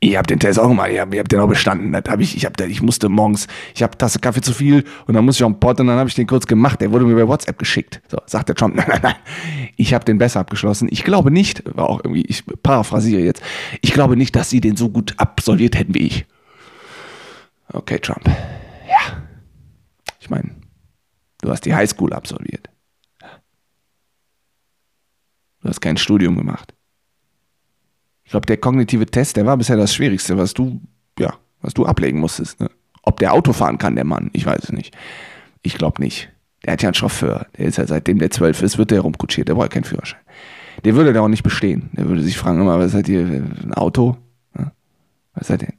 ich 0.00 0.16
habe 0.16 0.26
den 0.26 0.38
Test 0.38 0.58
auch 0.58 0.68
gemacht, 0.68 0.90
ich 0.92 0.98
habe 0.98 1.18
hab 1.18 1.28
den 1.28 1.40
auch 1.40 1.48
bestanden. 1.48 1.92
Das 1.92 2.04
hab 2.08 2.20
ich, 2.20 2.36
ich, 2.36 2.44
hab, 2.44 2.60
ich 2.60 2.82
musste 2.82 3.08
morgens, 3.08 3.46
ich 3.74 3.82
habe 3.82 3.96
Tasse 3.96 4.18
Kaffee 4.18 4.40
zu 4.40 4.52
viel 4.52 4.84
und 5.06 5.14
dann 5.14 5.24
musste 5.24 5.40
ich 5.40 5.44
auch 5.44 5.48
einen 5.48 5.60
Pott 5.60 5.80
und 5.80 5.86
dann 5.86 5.98
habe 5.98 6.08
ich 6.08 6.14
den 6.14 6.26
kurz 6.26 6.46
gemacht. 6.46 6.80
Der 6.80 6.92
wurde 6.92 7.04
mir 7.04 7.14
bei 7.14 7.26
WhatsApp 7.26 7.58
geschickt. 7.58 8.00
So, 8.08 8.18
sagt 8.26 8.48
der 8.48 8.56
Trump, 8.56 8.74
nein, 8.76 8.86
nein, 8.88 9.00
nein, 9.02 9.14
ich 9.76 9.94
habe 9.94 10.04
den 10.04 10.18
besser 10.18 10.40
abgeschlossen. 10.40 10.88
Ich 10.90 11.04
glaube 11.04 11.30
nicht, 11.30 11.62
war 11.76 11.88
auch 11.88 12.00
irgendwie, 12.04 12.22
ich 12.22 12.44
paraphrasiere 12.62 13.22
jetzt, 13.22 13.42
ich 13.80 13.92
glaube 13.92 14.16
nicht, 14.16 14.36
dass 14.36 14.50
sie 14.50 14.60
den 14.60 14.76
so 14.76 14.90
gut 14.90 15.14
absolviert 15.18 15.78
hätten 15.78 15.94
wie 15.94 16.06
ich. 16.06 16.26
Okay, 17.72 17.98
Trump. 17.98 18.26
Ja. 18.26 19.22
Ich 20.18 20.28
meine, 20.28 20.50
du 21.42 21.50
hast 21.50 21.64
die 21.64 21.74
Highschool 21.74 22.12
absolviert. 22.12 22.68
Du 25.62 25.68
hast 25.68 25.80
kein 25.80 25.96
Studium 25.96 26.36
gemacht. 26.36 26.74
Ich 28.30 28.32
glaube, 28.32 28.46
der 28.46 28.58
kognitive 28.58 29.06
Test, 29.06 29.36
der 29.36 29.44
war 29.44 29.56
bisher 29.56 29.76
das 29.76 29.92
Schwierigste, 29.92 30.38
was 30.38 30.54
du, 30.54 30.80
ja, 31.18 31.34
was 31.62 31.74
du 31.74 31.84
ablegen 31.84 32.20
musstest. 32.20 32.60
Ne? 32.60 32.70
Ob 33.02 33.18
der 33.18 33.32
Auto 33.32 33.52
fahren 33.52 33.76
kann, 33.76 33.96
der 33.96 34.04
Mann, 34.04 34.30
ich 34.32 34.46
weiß 34.46 34.62
es 34.62 34.72
nicht. 34.72 34.96
Ich 35.62 35.74
glaube 35.74 36.00
nicht. 36.00 36.30
Der 36.64 36.74
hat 36.74 36.82
ja 36.82 36.90
einen 36.90 36.94
Chauffeur. 36.94 37.48
Der 37.58 37.66
ist 37.66 37.78
ja 37.78 37.88
seitdem 37.88 38.20
der 38.20 38.30
zwölf 38.30 38.62
ist, 38.62 38.78
wird 38.78 38.92
der 38.92 39.00
rumkutschiert. 39.00 39.48
Der 39.48 39.56
braucht 39.56 39.72
keinen 39.72 39.82
Führerschein. 39.82 40.20
Der 40.84 40.94
würde 40.94 41.12
da 41.12 41.22
auch 41.22 41.28
nicht 41.28 41.42
bestehen. 41.42 41.90
Der 41.94 42.06
würde 42.06 42.22
sich 42.22 42.38
fragen, 42.38 42.60
immer, 42.60 42.78
was 42.78 42.92
seid 42.92 43.08
ihr, 43.08 43.22
ein 43.22 43.74
Auto? 43.74 44.16
Was 45.34 45.48
seid 45.48 45.62
ihr? 45.62 45.72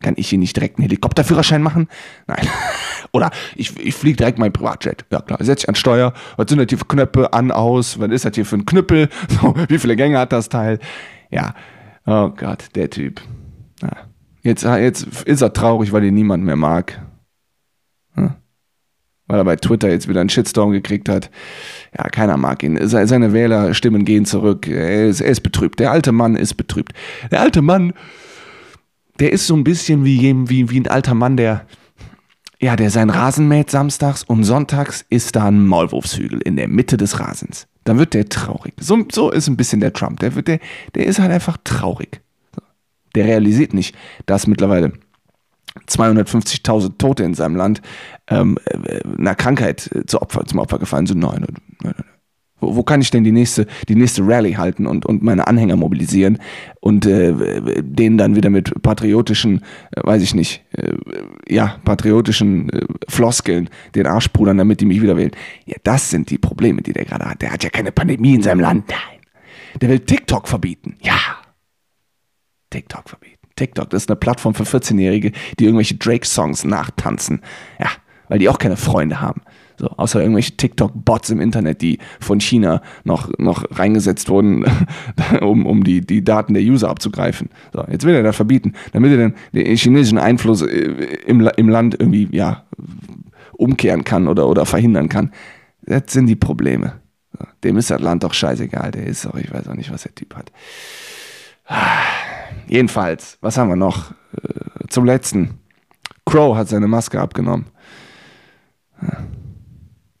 Kann 0.00 0.14
ich 0.16 0.30
hier 0.30 0.38
nicht 0.38 0.56
direkt 0.56 0.78
einen 0.78 0.84
Helikopterführerschein 0.84 1.62
machen? 1.62 1.86
Nein. 2.28 2.48
Oder 3.12 3.30
ich, 3.54 3.78
ich 3.78 3.94
fliege 3.94 4.16
direkt 4.16 4.38
mein 4.38 4.52
Privatjet. 4.52 5.04
Ja 5.10 5.20
klar, 5.20 5.38
setze 5.42 5.64
ich 5.64 5.68
an 5.68 5.74
Steuer. 5.74 6.14
Was 6.36 6.48
sind 6.48 6.58
das 6.58 6.66
hier 6.70 6.78
für 6.78 6.86
Knöpfe? 6.86 7.32
An, 7.32 7.50
aus? 7.50 7.98
Was 8.00 8.10
ist 8.10 8.24
das 8.24 8.34
hier 8.34 8.46
für 8.46 8.56
ein 8.56 8.66
Knüppel? 8.66 9.08
So, 9.28 9.54
wie 9.68 9.78
viele 9.78 9.96
Gänge 9.96 10.18
hat 10.18 10.32
das 10.32 10.48
Teil? 10.48 10.78
Ja. 11.30 11.54
Oh 12.06 12.30
Gott, 12.30 12.66
der 12.74 12.90
Typ. 12.90 13.20
Ja. 13.82 13.90
Jetzt, 14.42 14.64
jetzt 14.64 15.22
ist 15.24 15.40
er 15.42 15.52
traurig, 15.52 15.92
weil 15.92 16.04
ihn 16.04 16.14
niemand 16.14 16.44
mehr 16.44 16.56
mag. 16.56 17.00
Hm? 18.14 18.34
Weil 19.26 19.38
er 19.38 19.44
bei 19.44 19.56
Twitter 19.56 19.88
jetzt 19.88 20.08
wieder 20.08 20.20
einen 20.20 20.30
Shitstorm 20.30 20.72
gekriegt 20.72 21.08
hat. 21.08 21.30
Ja, 21.96 22.08
keiner 22.08 22.36
mag 22.36 22.62
ihn. 22.62 22.78
Seine 22.88 23.32
Wählerstimmen 23.32 24.04
gehen 24.04 24.24
zurück. 24.24 24.66
Er 24.66 25.06
ist, 25.06 25.20
er 25.20 25.30
ist 25.30 25.42
betrübt. 25.42 25.78
Der 25.80 25.92
alte 25.92 26.12
Mann 26.12 26.34
ist 26.34 26.54
betrübt. 26.54 26.92
Der 27.30 27.40
alte 27.40 27.62
Mann, 27.62 27.92
der 29.20 29.32
ist 29.32 29.46
so 29.46 29.54
ein 29.54 29.64
bisschen 29.64 30.04
wie, 30.04 30.34
wie, 30.48 30.70
wie 30.70 30.80
ein 30.80 30.88
alter 30.88 31.14
Mann, 31.14 31.36
der, 31.36 31.66
ja, 32.62 32.76
der 32.76 32.90
seinen 32.90 33.10
Rasen 33.10 33.48
mäht 33.48 33.70
samstags 33.70 34.22
und 34.22 34.44
sonntags 34.44 35.04
ist 35.10 35.34
da 35.34 35.46
ein 35.46 35.66
Maulwurfshügel 35.66 36.40
in 36.42 36.56
der 36.56 36.68
Mitte 36.68 36.96
des 36.96 37.18
Rasens. 37.18 37.66
Dann 37.82 37.98
wird 37.98 38.14
der 38.14 38.28
traurig. 38.28 38.74
So, 38.78 39.04
so 39.10 39.32
ist 39.32 39.48
ein 39.48 39.56
bisschen 39.56 39.80
der 39.80 39.92
Trump. 39.92 40.20
Der, 40.20 40.36
wird, 40.36 40.46
der, 40.46 40.60
der 40.94 41.06
ist 41.06 41.18
halt 41.18 41.32
einfach 41.32 41.58
traurig. 41.64 42.20
Der 43.16 43.24
realisiert 43.24 43.74
nicht, 43.74 43.96
dass 44.26 44.46
mittlerweile 44.46 44.92
250.000 45.88 46.98
Tote 46.98 47.24
in 47.24 47.34
seinem 47.34 47.56
Land 47.56 47.82
ähm, 48.28 48.56
äh, 48.66 49.00
einer 49.18 49.34
Krankheit 49.34 49.90
zu 50.06 50.22
Opfer, 50.22 50.46
zum 50.46 50.60
Opfer 50.60 50.78
gefallen 50.78 51.06
sind. 51.06 51.18
Nein, 51.18 51.40
nein, 51.40 51.56
nein. 51.82 52.11
Wo, 52.62 52.76
wo, 52.76 52.82
kann 52.82 53.00
ich 53.00 53.10
denn 53.10 53.24
die 53.24 53.32
nächste, 53.32 53.66
die 53.88 53.96
nächste 53.96 54.26
Rallye 54.26 54.56
halten 54.56 54.86
und, 54.86 55.04
und 55.04 55.22
meine 55.22 55.46
Anhänger 55.48 55.76
mobilisieren 55.76 56.38
und 56.80 57.04
äh, 57.06 57.34
denen 57.82 58.16
dann 58.16 58.36
wieder 58.36 58.50
mit 58.50 58.80
patriotischen, 58.82 59.62
äh, 59.90 60.00
weiß 60.02 60.22
ich 60.22 60.34
nicht, 60.34 60.64
äh, 60.72 60.94
ja, 61.48 61.78
patriotischen 61.84 62.70
äh, 62.70 62.86
Floskeln 63.08 63.68
den 63.94 64.06
Arsch 64.06 64.28
pudern, 64.28 64.56
damit 64.56 64.80
die 64.80 64.86
mich 64.86 65.02
wieder 65.02 65.16
wählen. 65.16 65.32
Ja, 65.66 65.76
das 65.82 66.08
sind 66.08 66.30
die 66.30 66.38
Probleme, 66.38 66.82
die 66.82 66.92
der 66.92 67.04
gerade 67.04 67.28
hat. 67.28 67.42
Der 67.42 67.52
hat 67.52 67.64
ja 67.64 67.70
keine 67.70 67.92
Pandemie 67.92 68.34
in 68.34 68.42
seinem 68.42 68.60
Land. 68.60 68.88
Nein. 68.88 69.20
Der 69.80 69.88
will 69.88 69.98
TikTok 69.98 70.48
verbieten. 70.48 70.96
Ja. 71.02 71.18
TikTok 72.70 73.08
verbieten. 73.08 73.48
TikTok, 73.56 73.90
das 73.90 74.04
ist 74.04 74.10
eine 74.10 74.16
Plattform 74.16 74.54
für 74.54 74.64
14-Jährige, 74.64 75.32
die 75.58 75.64
irgendwelche 75.64 75.96
Drake-Songs 75.96 76.64
nachtanzen. 76.64 77.40
Ja, 77.78 77.88
weil 78.28 78.38
die 78.38 78.48
auch 78.48 78.58
keine 78.58 78.76
Freunde 78.76 79.20
haben. 79.20 79.42
So, 79.78 79.88
außer 79.88 80.20
irgendwelche 80.20 80.56
TikTok-Bots 80.56 81.30
im 81.30 81.40
Internet, 81.40 81.82
die 81.82 81.98
von 82.20 82.40
China 82.40 82.82
noch, 83.04 83.30
noch 83.38 83.64
reingesetzt 83.70 84.28
wurden, 84.28 84.64
um, 85.40 85.66
um 85.66 85.84
die, 85.84 86.00
die 86.00 86.22
Daten 86.24 86.54
der 86.54 86.62
User 86.62 86.88
abzugreifen. 86.88 87.50
So, 87.72 87.84
jetzt 87.90 88.04
will 88.04 88.14
er 88.14 88.22
das 88.22 88.36
verbieten, 88.36 88.74
damit 88.92 89.12
er 89.12 89.18
dann 89.18 89.34
den 89.52 89.76
chinesischen 89.76 90.18
Einfluss 90.18 90.62
äh, 90.62 90.66
im, 91.26 91.40
im 91.56 91.68
Land 91.68 91.96
irgendwie, 91.98 92.28
ja, 92.32 92.64
umkehren 93.52 94.04
kann 94.04 94.28
oder, 94.28 94.48
oder 94.48 94.66
verhindern 94.66 95.08
kann. 95.08 95.30
Das 95.82 96.04
sind 96.08 96.26
die 96.26 96.36
Probleme. 96.36 97.00
So, 97.38 97.44
dem 97.64 97.76
ist 97.76 97.90
das 97.90 98.00
Land 98.00 98.24
doch 98.24 98.34
scheißegal. 98.34 98.90
Der 98.90 99.06
ist 99.06 99.24
doch, 99.24 99.34
ich 99.34 99.52
weiß 99.52 99.68
auch 99.68 99.74
nicht, 99.74 99.92
was 99.92 100.02
der 100.02 100.14
Typ 100.14 100.34
hat. 100.34 100.52
Jedenfalls, 102.66 103.38
was 103.40 103.56
haben 103.56 103.68
wir 103.68 103.76
noch? 103.76 104.12
Äh, 104.32 104.86
zum 104.88 105.04
letzten. 105.04 105.58
Crow 106.24 106.56
hat 106.56 106.68
seine 106.68 106.88
Maske 106.88 107.20
abgenommen. 107.20 107.66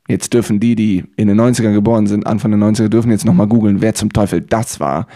Jetzt 0.08 0.34
dürfen 0.34 0.58
die, 0.60 0.74
die 0.74 1.04
in 1.16 1.28
den 1.28 1.40
90ern 1.40 1.72
geboren 1.72 2.06
sind, 2.06 2.26
Anfang 2.26 2.50
der 2.50 2.60
90er, 2.60 2.88
dürfen 2.88 3.10
jetzt 3.10 3.24
nochmal 3.24 3.46
googeln, 3.46 3.80
wer 3.80 3.94
zum 3.94 4.12
Teufel 4.12 4.40
das 4.40 4.80
war. 4.80 5.06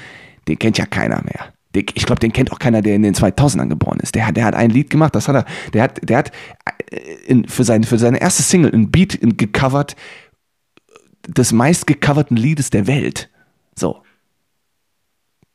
Den 0.49 0.59
kennt 0.59 0.79
ja 0.79 0.87
keiner 0.87 1.23
mehr. 1.25 1.53
Ich 1.75 2.07
glaube, 2.07 2.21
den 2.21 2.33
kennt 2.33 2.53
auch 2.53 2.59
keiner, 2.59 2.81
der 2.81 2.95
in 2.95 3.03
den 3.03 3.15
2000ern 3.15 3.69
geboren 3.69 3.99
ist. 4.01 4.15
Der, 4.15 4.33
der 4.33 4.45
hat 4.45 4.55
ein 4.55 4.71
Lied 4.71 4.89
gemacht, 4.89 5.15
das 5.15 5.29
hat 5.29 5.37
er, 5.37 5.45
der 5.75 5.83
hat, 5.83 6.09
der 6.09 6.19
hat 6.19 6.33
äh, 6.91 6.97
in, 7.27 7.47
für, 7.49 7.65
seine, 7.65 7.85
für 7.85 7.99
seine 7.99 8.21
erste 8.21 8.43
Single 8.43 8.73
ein 8.73 8.91
Beat 8.91 9.19
gecovert 9.21 9.97
des 11.27 11.53
meistgecoverten 11.53 12.37
Liedes 12.37 12.71
der 12.71 12.87
Welt. 12.87 13.29
So. 13.75 14.03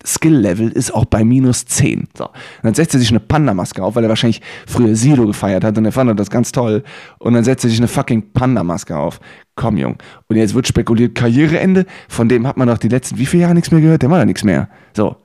Skill-Level 0.05 0.70
ist 0.70 0.93
auch 0.93 1.05
bei 1.05 1.24
minus 1.24 1.65
10. 1.65 2.08
So. 2.17 2.25
Und 2.25 2.34
dann 2.63 2.74
setzt 2.74 2.93
er 2.93 3.00
sich 3.00 3.10
eine 3.10 3.20
Panda-Maske 3.20 3.84
auf, 3.84 3.96
weil 3.96 4.03
er 4.03 4.10
wahrscheinlich 4.10 4.41
früher 4.67 4.96
Sido 4.96 5.25
gefeiert 5.25 5.63
hat 5.63 5.77
und 5.77 5.86
er 5.86 5.91
fand 5.91 6.20
das 6.20 6.29
ganz 6.29 6.51
toll. 6.51 6.84
Und 7.20 7.34
dann 7.34 7.43
setzt 7.43 7.63
er 7.63 7.70
sich 7.70 7.79
eine 7.79 7.88
fucking 7.88 8.34
Panda-Maske 8.34 8.98
auf. 8.98 9.20
Komm, 9.55 9.77
Jung. 9.77 9.98
Und 10.27 10.36
jetzt 10.38 10.53
wird 10.53 10.67
spekuliert, 10.67 11.15
Karriereende, 11.15 11.86
von 12.10 12.29
dem 12.29 12.48
hat 12.48 12.58
man 12.58 12.67
doch 12.67 12.77
die 12.77 12.88
letzten 12.88 13.17
wie 13.17 13.25
viele 13.25 13.43
Jahre 13.43 13.53
nichts 13.53 13.72
mehr 13.72 13.81
gehört, 13.81 14.01
der 14.01 14.10
war 14.10 14.20
da 14.20 14.25
nichts 14.25 14.43
mehr. 14.43 14.70
So. 14.96 15.17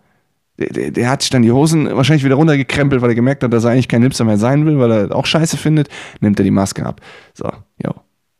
Der, 0.58 0.68
der, 0.68 0.90
der, 0.90 1.10
hat 1.10 1.20
sich 1.20 1.30
dann 1.30 1.42
die 1.42 1.52
Hosen 1.52 1.94
wahrscheinlich 1.94 2.24
wieder 2.24 2.36
runtergekrempelt, 2.36 3.02
weil 3.02 3.10
er 3.10 3.14
gemerkt 3.14 3.44
hat, 3.44 3.52
dass 3.52 3.64
er 3.64 3.72
eigentlich 3.72 3.88
kein 3.88 4.02
Hipster 4.02 4.24
mehr 4.24 4.38
sein 4.38 4.64
will, 4.64 4.78
weil 4.78 4.90
er 4.90 5.14
auch 5.14 5.26
Scheiße 5.26 5.58
findet, 5.58 5.88
nimmt 6.20 6.40
er 6.40 6.44
die 6.44 6.50
Maske 6.50 6.84
ab. 6.84 7.02
So, 7.34 7.50
jo. 7.82 7.92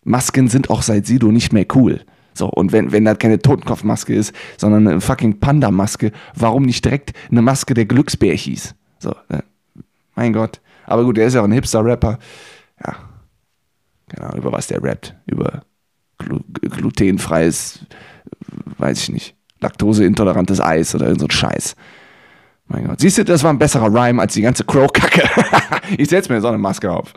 Masken 0.03 0.49
sind 0.49 0.71
auch 0.71 0.83
seit 0.83 1.05
Sido 1.05 1.31
nicht 1.31 1.53
mehr 1.53 1.67
cool. 1.75 2.01
So, 2.37 2.49
und 2.49 2.73
wenn, 2.73 2.93
wenn 2.93 3.05
das 3.05 3.19
keine 3.19 3.39
Totenkopfmaske 3.39 4.15
ist, 4.15 4.35
sondern 4.59 4.87
eine 4.87 5.01
fucking 5.01 5.41
Panda-Maske, 5.41 6.13
warum 6.35 6.65
nicht 6.65 6.85
direkt 6.85 7.13
eine 7.31 7.43
Maske 7.43 7.75
der 7.75 7.87
Glücksbär 7.87 8.35
hieß? 8.35 8.75
So, 8.99 9.15
ne? 9.29 9.43
mein 10.15 10.33
Gott. 10.33 10.61
Aber 10.85 11.05
gut, 11.05 11.17
der 11.17 11.27
ist 11.27 11.35
ja 11.35 11.41
auch 11.41 11.47
ein 11.47 11.53
Hipster-Rapper. 11.53 12.19
Ja, 12.85 12.97
Ahnung, 14.19 14.39
über 14.39 14.53
was 14.53 14.67
der 14.67 14.83
rappt. 14.83 15.15
Über 15.27 15.63
glu 16.19 16.41
glutenfreies, 16.61 17.81
weiß 18.79 19.03
ich 19.03 19.09
nicht, 19.11 19.37
laktoseintolerantes 19.61 20.61
Eis 20.61 20.95
oder 20.95 21.07
irgend 21.07 21.21
so 21.21 21.27
ein 21.27 21.31
Scheiß. 21.31 21.77
Mein 22.69 22.87
Gott. 22.87 23.01
Siehst 23.01 23.19
du, 23.19 23.25
das 23.25 23.43
war 23.43 23.53
ein 23.53 23.59
besserer 23.59 23.93
Rhyme 23.93 24.21
als 24.21 24.35
die 24.35 24.43
ganze 24.43 24.65
Crow-Kacke. 24.65 25.29
ich 25.99 26.09
setze 26.09 26.33
mir 26.33 26.41
so 26.41 26.49
eine 26.49 26.59
Maske 26.59 26.91
auf. 26.91 27.13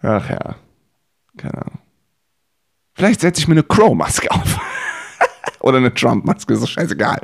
Ach 0.00 0.30
ja. 0.30 0.56
Keine 1.36 1.54
Ahnung. 1.54 1.79
Vielleicht 3.00 3.22
setze 3.22 3.40
ich 3.40 3.48
mir 3.48 3.54
eine 3.54 3.62
Crow-Maske 3.62 4.30
auf. 4.30 4.60
Oder 5.60 5.78
eine 5.78 5.94
Trump-Maske, 5.94 6.52
ist 6.52 6.62
doch 6.62 6.68
scheißegal. 6.68 7.18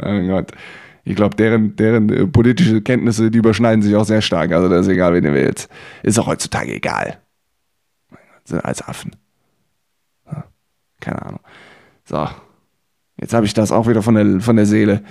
Oh 0.00 0.20
Gott. 0.28 0.52
Ich 1.02 1.16
glaube, 1.16 1.34
deren, 1.34 1.74
deren 1.74 2.08
äh, 2.10 2.26
politische 2.28 2.80
Kenntnisse, 2.80 3.28
die 3.28 3.38
überschneiden 3.38 3.82
sich 3.82 3.96
auch 3.96 4.04
sehr 4.04 4.22
stark. 4.22 4.52
Also 4.52 4.68
das 4.68 4.86
ist 4.86 4.92
egal, 4.92 5.14
wen 5.14 5.24
du 5.24 5.34
willst. 5.34 5.68
Ist 6.04 6.16
auch 6.20 6.28
heutzutage 6.28 6.72
egal. 6.72 7.18
Sind 8.44 8.64
als 8.64 8.86
Affen. 8.86 9.16
Keine 11.00 11.22
Ahnung. 11.22 11.40
So. 12.04 12.28
Jetzt 13.20 13.34
habe 13.34 13.46
ich 13.46 13.54
das 13.54 13.72
auch 13.72 13.88
wieder 13.88 14.02
von 14.04 14.14
der, 14.14 14.40
von 14.40 14.54
der 14.54 14.66
Seele. 14.66 15.02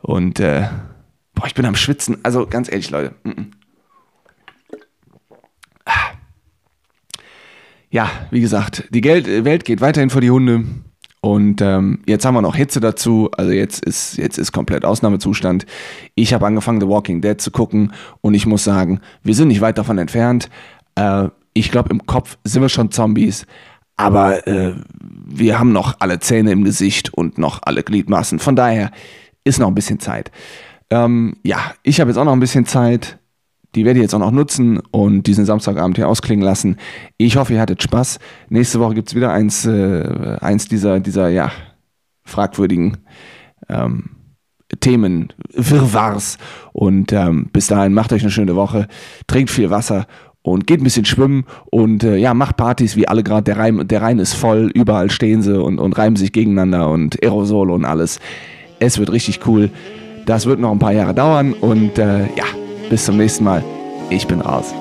Und 0.00 0.40
äh, 0.40 0.66
boah, 1.34 1.46
ich 1.46 1.54
bin 1.54 1.66
am 1.66 1.76
Schwitzen. 1.76 2.16
Also 2.22 2.46
ganz 2.46 2.72
ehrlich, 2.72 2.88
Leute. 2.88 3.14
Mm 3.22 3.30
-mm. 3.30 3.46
Ja, 7.90 8.10
wie 8.30 8.40
gesagt, 8.40 8.84
die 8.90 9.00
Geld 9.00 9.26
Welt 9.44 9.64
geht 9.64 9.80
weiterhin 9.80 10.10
vor 10.10 10.20
die 10.20 10.30
Hunde. 10.30 10.64
Und 11.20 11.60
ähm, 11.60 12.00
jetzt 12.06 12.24
haben 12.24 12.34
wir 12.34 12.42
noch 12.42 12.54
Hitze 12.54 12.80
dazu. 12.80 13.28
Also 13.36 13.50
jetzt 13.50 13.84
ist, 13.84 14.16
jetzt 14.18 14.38
ist 14.38 14.52
komplett 14.52 14.84
Ausnahmezustand. 14.84 15.66
Ich 16.14 16.32
habe 16.32 16.46
angefangen, 16.46 16.80
The 16.80 16.88
Walking 16.88 17.20
Dead 17.20 17.40
zu 17.40 17.50
gucken 17.50 17.92
und 18.20 18.34
ich 18.34 18.46
muss 18.46 18.62
sagen, 18.62 19.00
wir 19.24 19.34
sind 19.34 19.48
nicht 19.48 19.60
weit 19.60 19.78
davon 19.78 19.98
entfernt. 19.98 20.48
Äh, 20.94 21.28
ich 21.54 21.72
glaube, 21.72 21.90
im 21.90 22.06
Kopf 22.06 22.38
sind 22.44 22.62
wir 22.62 22.68
schon 22.68 22.92
Zombies, 22.92 23.46
aber 23.96 24.46
äh, 24.46 24.74
wir 25.00 25.58
haben 25.58 25.72
noch 25.72 25.96
alle 25.98 26.20
Zähne 26.20 26.52
im 26.52 26.62
Gesicht 26.62 27.12
und 27.12 27.36
noch 27.36 27.60
alle 27.64 27.82
Gliedmaßen. 27.82 28.38
Von 28.38 28.54
daher 28.54 28.92
ist 29.42 29.58
noch 29.58 29.66
ein 29.66 29.74
bisschen 29.74 29.98
Zeit. 29.98 30.30
Ähm, 30.90 31.36
ja, 31.42 31.58
ich 31.82 32.00
habe 32.00 32.10
jetzt 32.10 32.16
auch 32.16 32.24
noch 32.24 32.32
ein 32.32 32.40
bisschen 32.40 32.64
Zeit 32.64 33.17
die 33.78 33.84
werde 33.84 34.00
ich 34.00 34.02
jetzt 34.02 34.14
auch 34.14 34.18
noch 34.18 34.32
nutzen 34.32 34.80
und 34.90 35.28
diesen 35.28 35.44
Samstagabend 35.44 35.96
hier 35.96 36.08
ausklingen 36.08 36.44
lassen. 36.44 36.76
Ich 37.16 37.36
hoffe, 37.36 37.54
ihr 37.54 37.60
hattet 37.60 37.80
Spaß. 37.80 38.18
Nächste 38.48 38.80
Woche 38.80 38.94
gibt 38.94 39.08
es 39.08 39.14
wieder 39.14 39.30
eins, 39.30 39.64
äh, 39.66 40.36
eins 40.40 40.66
dieser, 40.66 40.98
dieser, 40.98 41.28
ja, 41.28 41.52
fragwürdigen 42.24 42.98
ähm, 43.68 44.10
Themen, 44.80 45.32
Wirrwarrs. 45.54 46.38
Und 46.72 47.12
ähm, 47.12 47.50
bis 47.52 47.68
dahin 47.68 47.94
macht 47.94 48.12
euch 48.12 48.22
eine 48.22 48.32
schöne 48.32 48.56
Woche, 48.56 48.88
trinkt 49.28 49.50
viel 49.50 49.70
Wasser 49.70 50.06
und 50.42 50.66
geht 50.66 50.80
ein 50.80 50.84
bisschen 50.84 51.04
schwimmen 51.04 51.44
und 51.70 52.02
äh, 52.02 52.16
ja, 52.16 52.34
macht 52.34 52.56
Partys 52.56 52.96
wie 52.96 53.06
alle 53.06 53.22
gerade. 53.22 53.44
Der, 53.44 53.58
Reim, 53.58 53.86
der 53.86 54.02
Rhein 54.02 54.18
ist 54.18 54.34
voll, 54.34 54.72
überall 54.74 55.10
stehen 55.10 55.42
sie 55.42 55.56
und, 55.60 55.78
und 55.78 55.96
reiben 55.96 56.16
sich 56.16 56.32
gegeneinander 56.32 56.90
und 56.90 57.22
Aerosol 57.22 57.70
und 57.70 57.84
alles. 57.84 58.18
Es 58.80 58.98
wird 58.98 59.12
richtig 59.12 59.46
cool. 59.46 59.70
Das 60.26 60.46
wird 60.46 60.58
noch 60.58 60.72
ein 60.72 60.78
paar 60.78 60.92
Jahre 60.92 61.14
dauern 61.14 61.52
und 61.54 61.96
äh, 61.98 62.24
ja, 62.36 62.44
bis 62.88 63.04
zum 63.04 63.16
nächsten 63.16 63.44
Mal. 63.44 63.62
Ich 64.10 64.26
bin 64.26 64.40
raus. 64.40 64.72